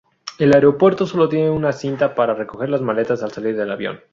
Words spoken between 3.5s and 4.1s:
del avión.